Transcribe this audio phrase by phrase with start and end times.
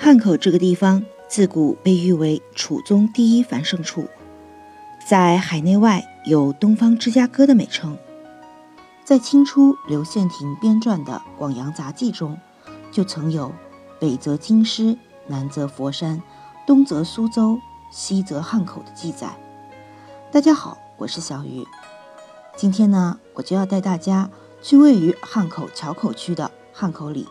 [0.00, 4.06] 汉口这个地方自古被誉为楚宗第一繁盛处，
[5.04, 7.98] 在海内外有“东方芝加哥”的美称。
[9.04, 12.38] 在清初刘献廷编撰的《广阳杂记》中，
[12.92, 13.52] 就曾有
[13.98, 14.96] “北则京师，
[15.26, 16.22] 南则佛山，
[16.64, 17.58] 东则苏州，
[17.90, 19.36] 西则汉口”的记载。
[20.30, 21.66] 大家好，我是小鱼。
[22.56, 24.30] 今天呢，我就要带大家
[24.62, 27.26] 去位于汉口桥口区的汉口里，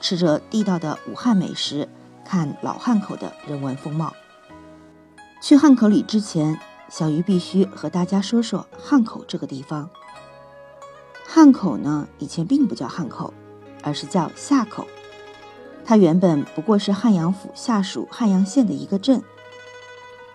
[0.00, 1.88] 吃着地道的武汉美食，
[2.24, 4.12] 看老汉口的人文风貌。
[5.40, 9.88] 去汉口里之前，小鱼必须和大家说说汉口这个地方。
[11.26, 13.32] 汉口呢，以前并不叫汉口，
[13.82, 14.86] 而是叫夏口。
[15.84, 19.22] 它原本不过是汉阳府下属汉阳县的一个镇。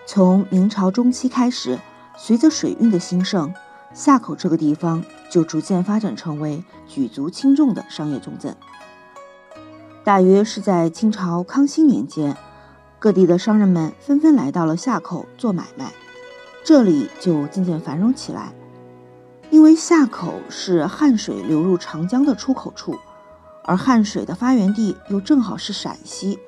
[0.05, 1.79] 从明朝中期开始。
[2.21, 3.53] 随着水运的兴盛，
[3.93, 5.01] 夏口这个地方
[5.31, 8.57] 就逐渐发展成为举足轻重的商业重镇。
[10.09, 12.35] 大约是在清朝康熙年间，
[12.97, 15.93] 各地的商人们纷纷来到了夏口做买卖，
[16.63, 18.51] 这里就渐渐繁荣起来。
[19.51, 22.97] 因为夏口是汉水流入长江的出口处，
[23.63, 26.39] 而汉水的发源地又正好是陕西，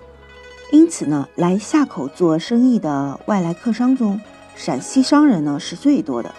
[0.71, 4.19] 因此呢，来夏口做生意的外来客商中。
[4.55, 6.33] 陕西商人呢是最多的，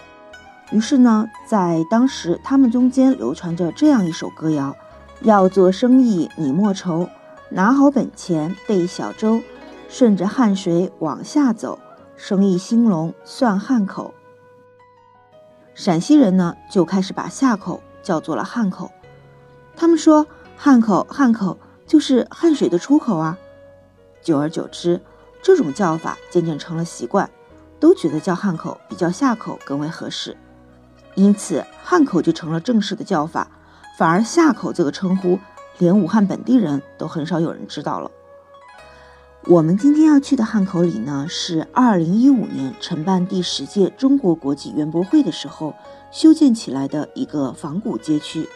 [0.73, 4.75] 于是呢，在当时他们中间流传着这样一首歌谣：
[5.23, 7.09] 要做生意你莫愁，
[7.49, 9.41] 拿好本钱备小舟，
[9.89, 11.79] 顺着汉水往下走，
[12.17, 14.13] 生意兴隆算汉口。
[15.75, 18.91] 陕西人呢就开始把夏口叫做了汉口，
[19.77, 23.39] 他们说汉口汉口就是汉水的出口啊。
[24.23, 25.01] 久而久之，
[25.41, 27.31] 这种叫法渐渐成了习惯。
[27.79, 30.37] 都觉得叫汉口比叫夏口更为合适，
[31.17, 33.51] 因此汉口就成了正式的叫法，
[34.03, 35.39] 反而夏口这个称呼
[35.79, 38.11] 连武汉本地人都很少有人知道了。
[39.45, 45.73] 我们今天要去的汉口里呢，是二零一五年承办第十届中国国际园博会的时候
[46.11, 48.49] 修建起来的一个仿古街区。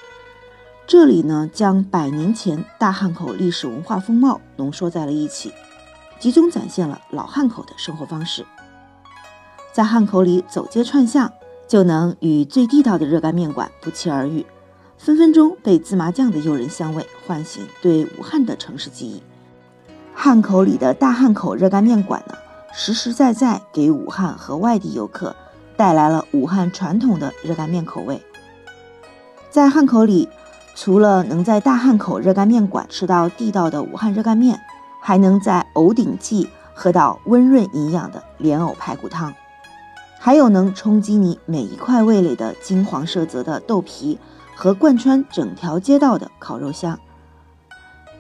[0.85, 5.53] 这里呢，将百年前大汉口历史文化风貌浓缩在了一起，
[6.19, 8.45] 集中展现了老汉口的生活方式。
[9.73, 11.33] 在汉口里走街串巷，
[11.69, 14.45] 就能与最地道的热干面馆不期而遇，
[14.99, 19.23] 分分钟被芝麻酱的诱人香味唤醒对武汉的城市记忆。
[20.15, 22.35] 汉口里的大汉口热干面馆呢，
[22.73, 25.37] 实实在在给武汉和外地游客
[25.77, 28.21] 带来了武汉传统的热干面口味。
[29.51, 30.29] 在汉口里，
[30.75, 34.59] 除了能在大汉口热干面馆吃到地道的武汉热干面，
[35.01, 39.33] 还能在藕鼎记喝到温润营养的莲藕排骨汤。
[40.19, 44.19] 还有能冲击你每一块味蕾的金黄色泽的豆皮
[44.57, 46.99] 和贯穿整条街道的烤肉香。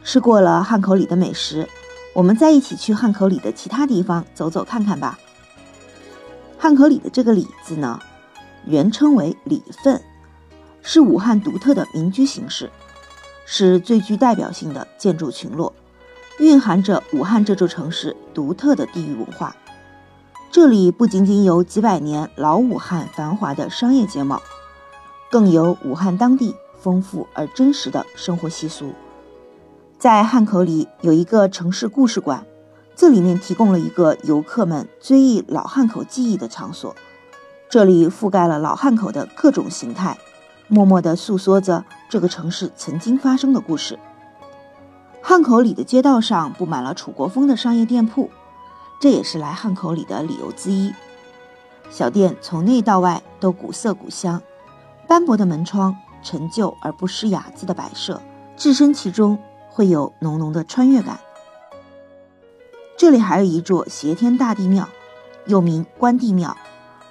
[0.04, 1.66] 吃过了汉口里的美食，
[2.14, 5.18] 我们再一起去汉口里的其他地方走走看看吧。
[6.58, 7.98] 汉口里的这个“里”字呢，
[8.66, 10.02] 原称为里份，
[10.82, 12.70] 是武汉独特的民居形式，
[13.46, 15.72] 是最具代表性的建筑群落，
[16.38, 19.56] 蕴含着武汉这座城市独特的地域文化。
[20.52, 24.40] 这里不仅仅有几百年老武汉繁华的商业街貌，
[25.36, 28.94] 更有武汉当地丰富而真实的生活习俗。
[29.98, 32.46] 在汉口里有一个城市故事馆，
[32.94, 36.96] 这里面提供了一个游客们追忆老汉口记忆的场所。
[37.68, 40.16] 这里覆盖了老汉口的各种形态，
[40.68, 43.98] 默默地诉说着这个城市曾经发生的故事。
[45.20, 48.30] 汉口里的街道上布满了楚国风的商业店铺。
[48.98, 50.94] 这也是来汉口里的理由之一。
[51.90, 54.40] 小店从内到外都古色古香，
[55.06, 58.20] 斑驳的门窗，陈旧而不失雅致的摆设，
[58.56, 59.38] 置身其中
[59.70, 61.20] 会有浓浓的穿越感。
[62.96, 64.88] 这里还有一座挟天大帝庙，
[65.46, 66.56] 又名关帝庙，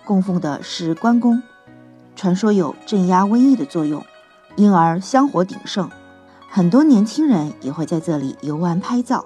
[0.04, 1.42] 供奉的是关公，
[2.16, 4.04] 传说有镇压瘟疫的作用，
[4.56, 5.90] 因而香火鼎盛，
[6.50, 9.26] 很多年轻人也会在这里游玩拍照。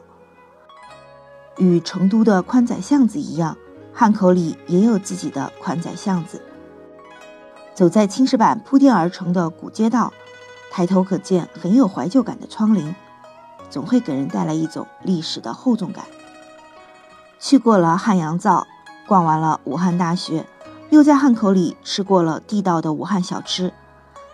[1.57, 3.57] 与成都的宽窄巷子一样，
[3.92, 6.42] 汉口里也有自己的宽窄巷子。
[7.79, 10.11] 走在青石板铺垫而成的古街道，
[10.69, 12.93] 抬头可见很有怀旧感的窗棂，
[13.69, 16.03] 总会给人带来一种历史的厚重感。
[17.39, 18.67] 去过了汉阳造，
[19.07, 20.45] 逛完了武汉大学，
[20.89, 23.71] 又在汉口里吃过了地道的武汉小吃，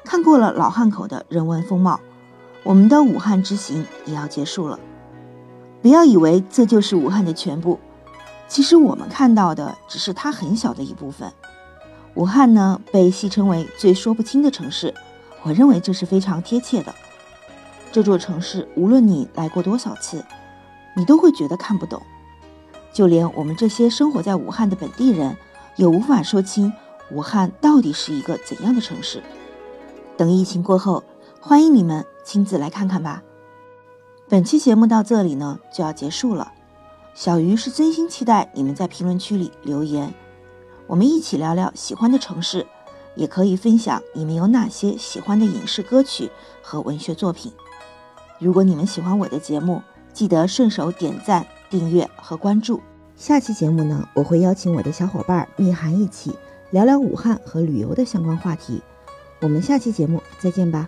[0.03, 1.99] 看过了老汉口的人文风貌，
[2.63, 4.79] 我们的武汉之行也要结束了。
[5.83, 7.79] 不要以为这就是武汉的全部，
[8.47, 11.31] 其实我们看到的只是它很小的一部分。
[12.15, 14.93] 武汉呢，被戏称为最说不清的城市，
[15.43, 16.95] 我认为这是非常贴切的。
[17.91, 20.23] 这座城市，无论你来过多少次，
[20.95, 22.01] 你都会觉得看不懂。
[22.93, 25.35] 就连我们这些生活在武汉的本地人，
[25.75, 26.71] 也无法说清
[27.11, 29.21] 武汉到底是一个怎样的城市。
[30.15, 31.03] 等疫情过后，
[31.41, 33.21] 欢迎你们亲自来看看吧。
[34.29, 36.53] 本期节目到这里呢就要结束了，
[37.13, 40.13] 小鱼是真心期待你们在评论区里留言，
[40.87, 42.65] 我们一起聊聊喜欢的城市，
[43.15, 46.29] 也可以分享你们有哪些喜欢的影视歌曲
[46.61, 47.51] 和文学作品。
[48.39, 49.81] 如果你们喜欢我的节目，
[50.13, 52.81] 记得顺手点赞、订阅和关注。
[53.15, 56.35] 下期节目呢，我会邀请我的小伙伴蜜涵一起
[56.71, 58.81] 聊聊武汉和旅游的相关话题。
[59.39, 60.87] 我们下期节目再见吧。